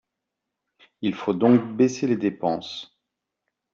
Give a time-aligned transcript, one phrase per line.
[1.03, 2.97] Il faut donc baisser les dépenses.